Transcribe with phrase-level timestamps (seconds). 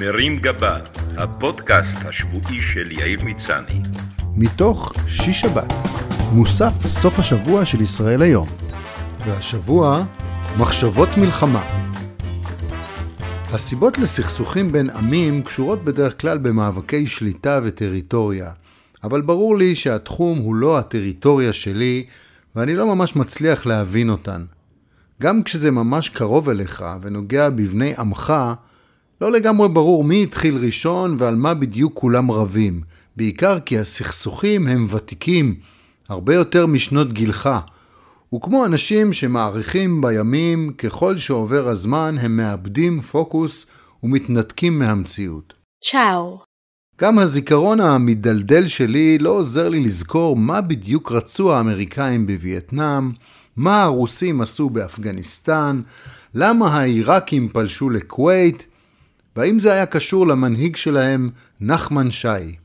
[0.00, 0.78] מרים גבה,
[1.16, 3.80] הפודקאסט השבועי של יאיר מצני.
[4.36, 5.72] מתוך שיש שבת,
[6.32, 8.48] מוסף סוף השבוע של ישראל היום.
[9.26, 10.04] והשבוע,
[10.58, 11.62] מחשבות מלחמה.
[13.52, 18.50] הסיבות לסכסוכים בין עמים קשורות בדרך כלל במאבקי שליטה וטריטוריה,
[19.04, 22.06] אבל ברור לי שהתחום הוא לא הטריטוריה שלי,
[22.56, 24.44] ואני לא ממש מצליח להבין אותן.
[25.22, 28.34] גם כשזה ממש קרוב אליך ונוגע בבני עמך,
[29.20, 32.80] לא לגמרי ברור מי התחיל ראשון ועל מה בדיוק כולם רבים,
[33.16, 35.54] בעיקר כי הסכסוכים הם ותיקים,
[36.08, 37.50] הרבה יותר משנות גילך.
[38.34, 43.66] וכמו אנשים שמעריכים בימים, ככל שעובר הזמן הם מאבדים פוקוס
[44.02, 45.54] ומתנתקים מהמציאות.
[45.84, 46.40] צ'או.
[47.00, 53.12] גם הזיכרון המדלדל שלי לא עוזר לי לזכור מה בדיוק רצו האמריקאים בווייטנאם,
[53.56, 55.80] מה הרוסים עשו באפגניסטן,
[56.34, 58.66] למה העיראקים פלשו לכווית,
[59.36, 62.56] והאם זה היה קשור למנהיג שלהם, נחמן שי.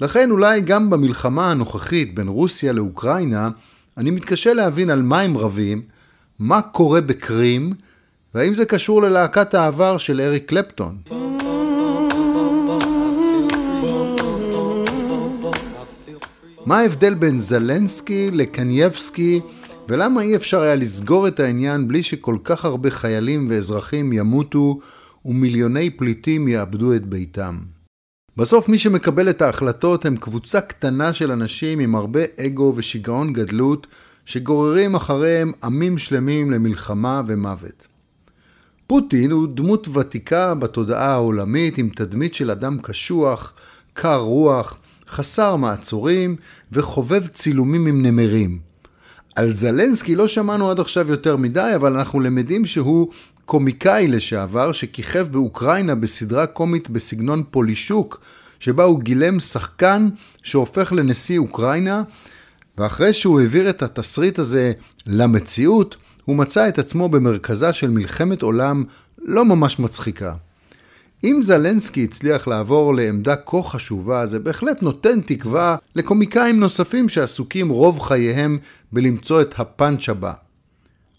[0.00, 3.50] לכן אולי גם במלחמה הנוכחית בין רוסיה לאוקראינה,
[3.96, 5.82] אני מתקשה להבין על מה הם רבים,
[6.38, 7.72] מה קורה בקרים,
[8.34, 10.96] והאם זה קשור ללהקת העבר של אריק קלפטון.
[16.66, 19.40] מה ההבדל בין זלנסקי לקנייבסקי,
[19.88, 24.78] ולמה אי אפשר היה לסגור את העניין בלי שכל כך הרבה חיילים ואזרחים ימותו
[25.24, 27.58] ומיליוני פליטים יאבדו את ביתם.
[28.36, 33.86] בסוף מי שמקבל את ההחלטות הם קבוצה קטנה של אנשים עם הרבה אגו ושיגעון גדלות,
[34.24, 37.86] שגוררים אחריהם עמים שלמים למלחמה ומוות.
[38.86, 43.52] פוטין הוא דמות ותיקה בתודעה העולמית עם תדמית של אדם קשוח,
[43.92, 44.76] קר רוח,
[45.08, 46.36] חסר מעצורים
[46.72, 48.58] וחובב צילומים עם נמרים.
[49.36, 53.08] על זלנסקי לא שמענו עד עכשיו יותר מדי, אבל אנחנו למדים שהוא
[53.48, 58.20] קומיקאי לשעבר שכיכב באוקראינה בסדרה קומית בסגנון פולישוק,
[58.60, 60.08] שבה הוא גילם שחקן
[60.42, 62.02] שהופך לנשיא אוקראינה,
[62.78, 64.72] ואחרי שהוא העביר את התסריט הזה
[65.06, 68.84] למציאות, הוא מצא את עצמו במרכזה של מלחמת עולם
[69.18, 70.34] לא ממש מצחיקה.
[71.24, 78.00] אם זלנסקי הצליח לעבור לעמדה כה חשובה, זה בהחלט נותן תקווה לקומיקאים נוספים שעסוקים רוב
[78.00, 78.58] חייהם
[78.92, 80.32] בלמצוא את הפאנץ' הבא.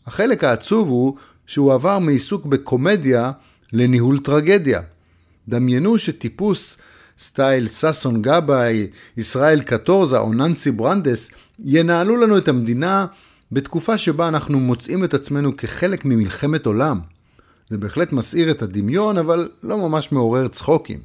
[0.08, 1.16] החלק העצוב הוא
[1.50, 3.32] שהוא עבר מעיסוק בקומדיה
[3.74, 4.82] לניהול טרגדיה.
[5.48, 6.78] דמיינו שטיפוס
[7.20, 8.88] סטייל ששון גבאי,
[9.18, 11.32] ישראל קטורזה או ננסי ברנדס
[11.66, 13.06] ינהלו לנו את המדינה
[13.52, 17.00] בתקופה שבה אנחנו מוצאים את עצמנו כחלק ממלחמת עולם.
[17.70, 21.00] זה בהחלט מסעיר את הדמיון, אבל לא ממש מעורר צחוקים.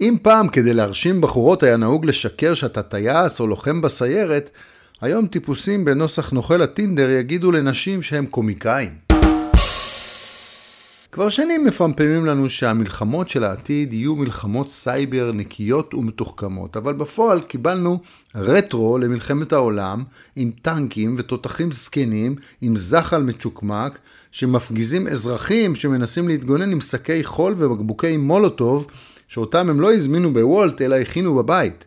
[0.00, 4.50] אם פעם כדי להרשים בחורות היה נהוג לשקר שאתה טייס או לוחם בסיירת,
[5.00, 8.90] היום טיפוסים בנוסח נוכל הטינדר יגידו לנשים שהם קומיקאים.
[11.14, 18.00] כבר שנים מפמפמים לנו שהמלחמות של העתיד יהיו מלחמות סייבר נקיות ומתוחכמות, אבל בפועל קיבלנו
[18.34, 20.04] רטרו למלחמת העולם
[20.36, 23.98] עם טנקים ותותחים זקנים עם זחל מצ'וקמק
[24.30, 28.86] שמפגיזים אזרחים שמנסים להתגונן עם שקי חול ובקבוקי מולוטוב
[29.28, 31.86] שאותם הם לא הזמינו בוולט אלא הכינו בבית.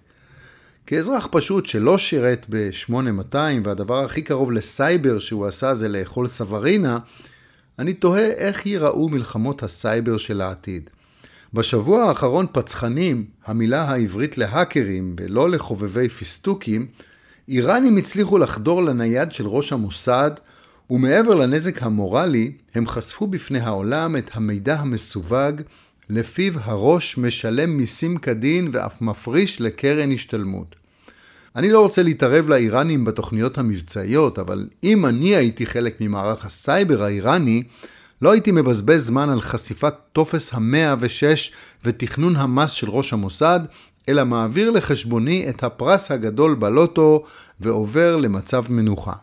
[0.85, 6.99] כאזרח פשוט שלא שירת ב-8200 והדבר הכי קרוב לסייבר שהוא עשה זה לאכול סברינה,
[7.79, 10.89] אני תוהה איך ייראו מלחמות הסייבר של העתיד.
[11.53, 16.87] בשבוע האחרון פצחנים, המילה העברית להאקרים ולא לחובבי פיסטוקים,
[17.49, 20.31] איראנים הצליחו לחדור לנייד של ראש המוסד,
[20.89, 25.61] ומעבר לנזק המורלי, הם חשפו בפני העולם את המידע המסווג
[26.09, 30.75] לפיו הראש משלם מיסים כדין ואף מפריש לקרן השתלמות.
[31.57, 37.63] אני לא רוצה להתערב לאיראנים בתוכניות המבצעיות, אבל אם אני הייתי חלק ממערך הסייבר האיראני,
[38.21, 41.51] לא הייתי מבזבז זמן על חשיפת טופס המאה ושש
[41.85, 43.59] ותכנון המס של ראש המוסד,
[44.09, 47.23] אלא מעביר לחשבוני את הפרס הגדול בלוטו
[47.59, 49.13] ועובר למצב מנוחה.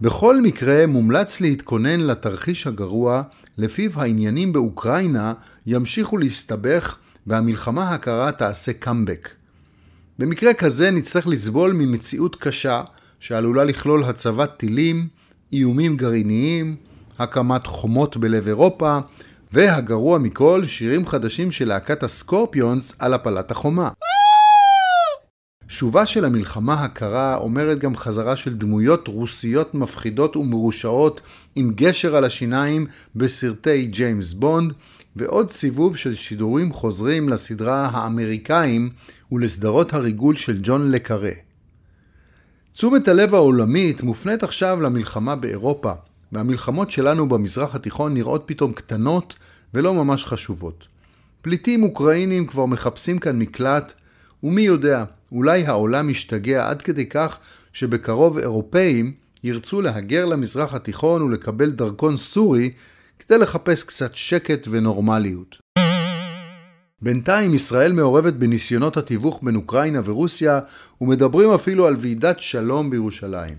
[0.00, 3.22] בכל מקרה מומלץ להתכונן לתרחיש הגרוע,
[3.58, 5.32] לפיו העניינים באוקראינה
[5.66, 6.96] ימשיכו להסתבך
[7.26, 9.41] והמלחמה הקרה תעשה קאמבק.
[10.22, 12.82] במקרה כזה נצטרך לסבול ממציאות קשה
[13.20, 15.08] שעלולה לכלול הצבת טילים,
[15.52, 16.76] איומים גרעיניים,
[17.18, 18.98] הקמת חומות בלב אירופה,
[19.52, 23.88] והגרוע מכל, שירים חדשים של להקת הסקורפיונס על הפלת החומה.
[25.72, 31.20] שובה של המלחמה הקרה אומרת גם חזרה של דמויות רוסיות מפחידות ומרושעות
[31.54, 32.86] עם גשר על השיניים
[33.16, 34.72] בסרטי ג'יימס בונד,
[35.16, 38.90] ועוד סיבוב של שידורים חוזרים לסדרה האמריקאים
[39.32, 41.32] ולסדרות הריגול של ג'ון לקארה.
[42.72, 45.92] תשומת הלב העולמית מופנית עכשיו למלחמה באירופה,
[46.32, 49.34] והמלחמות שלנו במזרח התיכון נראות פתאום קטנות
[49.74, 50.86] ולא ממש חשובות.
[51.42, 53.94] פליטים אוקראינים כבר מחפשים כאן מקלט,
[54.42, 57.38] ומי יודע, אולי העולם ישתגע עד כדי כך
[57.72, 59.12] שבקרוב אירופאים
[59.44, 62.70] ירצו להגר למזרח התיכון ולקבל דרכון סורי
[63.18, 65.56] כדי לחפש קצת שקט ונורמליות.
[67.02, 70.60] בינתיים ישראל מעורבת בניסיונות התיווך בין אוקראינה ורוסיה
[71.00, 73.56] ומדברים אפילו על ועידת שלום בירושלים.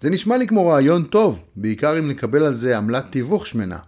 [0.00, 3.78] זה נשמע לי כמו רעיון טוב, בעיקר אם נקבל על זה עמלת תיווך שמנה.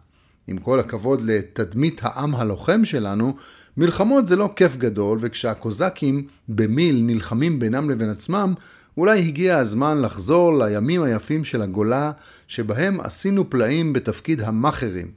[0.47, 3.37] עם כל הכבוד לתדמית העם הלוחם שלנו,
[3.79, 8.55] מלחמות זה לא כיף גדול, וכשהקוזקים במיל נלחמים בינם לבין עצמם,
[8.97, 12.13] אולי הגיע הזמן לחזור לימים היפים של הגולה,
[12.49, 15.11] שבהם עשינו פלאים בתפקיד המאכערים.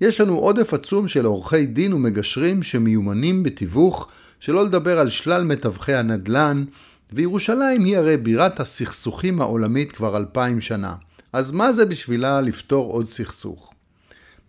[0.00, 4.08] יש לנו עודף עצום של עורכי דין ומגשרים שמיומנים בתיווך,
[4.40, 6.64] שלא לדבר על שלל מתווכי הנדל"ן,
[7.12, 10.94] וירושלים היא הרי בירת הסכסוכים העולמית כבר אלפיים שנה.
[11.32, 13.74] אז מה זה בשבילה לפתור עוד סכסוך?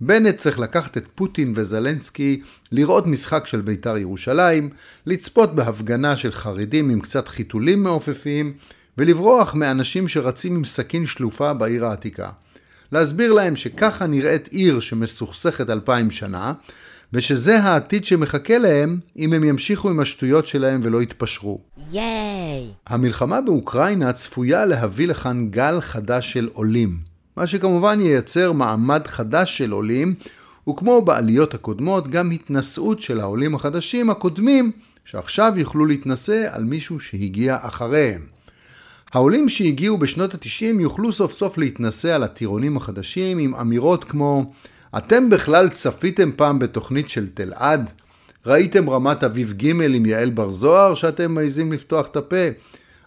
[0.01, 4.69] בנט צריך לקחת את פוטין וזלנסקי, לראות משחק של בית"ר ירושלים,
[5.05, 8.53] לצפות בהפגנה של חרדים עם קצת חיתולים מעופפים,
[8.97, 12.29] ולברוח מאנשים שרצים עם סכין שלופה בעיר העתיקה.
[12.91, 16.53] להסביר להם שככה נראית עיר שמסוכסכת אלפיים שנה,
[17.13, 21.61] ושזה העתיד שמחכה להם אם הם ימשיכו עם השטויות שלהם ולא יתפשרו.
[21.91, 22.67] ייי!
[22.87, 27.14] המלחמה באוקראינה צפויה להביא לכאן גל חדש של עולים.
[27.37, 30.15] מה שכמובן ייצר מעמד חדש של עולים,
[30.69, 34.71] וכמו בעליות הקודמות, גם התנשאות של העולים החדשים הקודמים,
[35.05, 38.21] שעכשיו יוכלו להתנשא על מישהו שהגיע אחריהם.
[39.13, 44.53] העולים שהגיעו בשנות ה-90 יוכלו סוף סוף להתנשא על הטירונים החדשים עם אמירות כמו
[44.97, 47.91] אתם בכלל צפיתם פעם בתוכנית של תלעד?
[48.45, 52.45] ראיתם רמת אביב ג' עם יעל בר זוהר שאתם מעיזים לפתוח את הפה?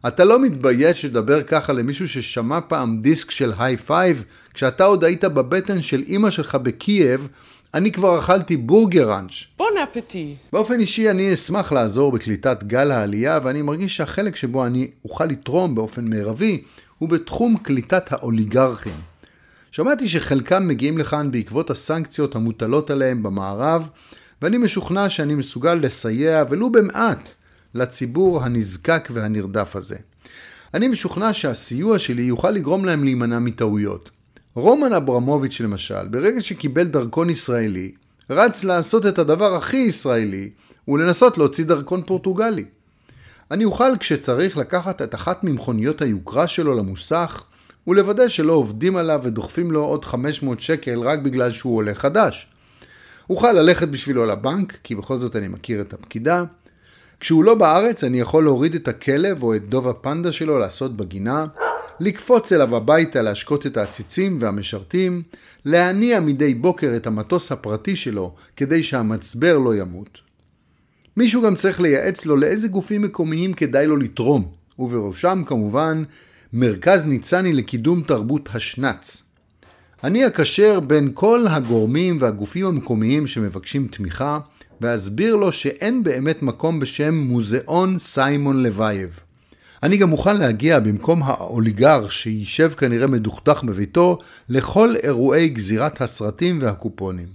[0.06, 4.25] אתה לא מתבייש לדבר ככה למישהו ששמע פעם דיסק של היי פייב?
[4.55, 7.29] כשאתה עוד היית בבטן של אימא שלך בקייב,
[7.75, 9.33] אני כבר אכלתי בורגר ראנץ'.
[9.56, 10.37] Bon appétit.
[10.53, 15.75] באופן אישי אני אשמח לעזור בקליטת גל העלייה, ואני מרגיש שהחלק שבו אני אוכל לתרום
[15.75, 16.62] באופן מרבי,
[16.99, 19.00] הוא בתחום קליטת האוליגרכים.
[19.73, 23.89] שמעתי שחלקם מגיעים לכאן בעקבות הסנקציות המוטלות עליהם במערב,
[24.43, 27.35] ואני משוכנע שאני מסוגל לסייע ולו במעט
[27.75, 29.97] לציבור הנזקק והנרדף הזה.
[30.75, 34.11] אני משוכנע שהסיוע שלי יוכל לגרום להם להימנע מטעויות.
[34.55, 37.93] רומן אברמוביץ' למשל, ברגע שקיבל דרכון ישראלי,
[38.31, 40.50] רץ לעשות את הדבר הכי ישראלי,
[40.88, 42.65] ולנסות להוציא דרכון פורטוגלי.
[43.50, 47.44] אני אוכל כשצריך לקחת את אחת ממכוניות היוקרה שלו למוסך,
[47.87, 52.49] ולוודא שלא עובדים עליו ודוחפים לו עוד 500 שקל רק בגלל שהוא עולה חדש.
[53.31, 56.44] אוכל ללכת בשבילו לבנק, כי בכל זאת אני מכיר את הפקידה.
[57.20, 61.47] כשהוא לא בארץ אני יכול להוריד את הכלב או את דוב הפנדה שלו לעשות בגינה,
[62.00, 65.23] לקפוץ אליו הביתה להשקות את העציצים והמשרתים,
[65.65, 70.20] להניע מדי בוקר את המטוס הפרטי שלו כדי שהמצבר לא ימות.
[71.17, 74.49] מישהו גם צריך לייעץ לו לאיזה גופים מקומיים כדאי לו לתרום,
[74.79, 76.03] ובראשם כמובן
[76.53, 79.23] מרכז ניצני לקידום תרבות השנץ.
[80.05, 84.38] אני אקשר בין כל הגורמים והגופים המקומיים שמבקשים תמיכה,
[84.81, 89.21] ואסביר לו שאין באמת מקום בשם מוזיאון סיימון לוייב.
[89.83, 97.27] אני גם מוכן להגיע במקום האוליגר שישב כנראה מדוכדך בביתו לכל אירועי גזירת הסרטים והקופונים.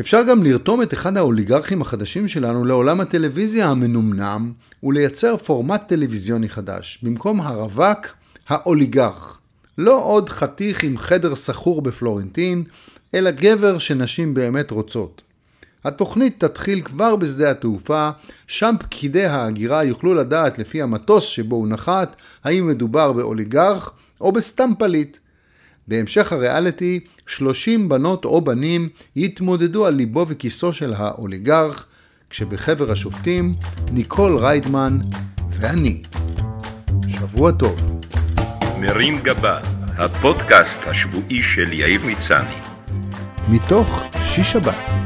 [0.00, 4.52] אפשר גם לרתום את אחד האוליגרכים החדשים שלנו לעולם הטלוויזיה המנומנם
[4.82, 6.98] ולייצר פורמט טלוויזיוני חדש.
[7.02, 8.06] במקום הרווק,
[8.48, 9.38] האוליגרך.
[9.78, 12.64] לא עוד חתיך עם חדר סחור בפלורנטין,
[13.14, 15.22] אלא גבר שנשים באמת רוצות.
[15.86, 18.10] התוכנית תתחיל כבר בשדה התעופה,
[18.46, 23.90] שם פקידי ההגירה יוכלו לדעת לפי המטוס שבו הוא נחת, האם מדובר באוליגרך
[24.20, 25.18] או בסתם פליט.
[25.88, 31.86] בהמשך הריאליטי, 30 בנות או בנים יתמודדו על ליבו וכיסו של האוליגרך,
[32.30, 33.52] כשבחבר השופטים,
[33.92, 34.98] ניקול ריידמן
[35.50, 36.02] ואני.
[37.08, 38.00] שבוע טוב.
[38.80, 39.58] מרים גבה,
[39.98, 42.56] הפודקאסט השבועי של יאיר מצני.
[43.48, 45.05] מתוך שיש שבת.